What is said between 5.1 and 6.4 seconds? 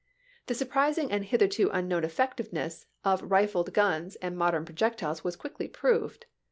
was quickly proved.